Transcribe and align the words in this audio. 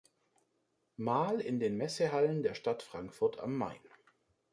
Mal 0.97 1.41
in 1.41 1.59
den 1.59 1.77
Messehallen 1.77 2.41
der 2.41 2.55
Stadt 2.55 2.81
Frankfurt 2.81 3.39
am 3.39 3.55
Main. 3.55 3.79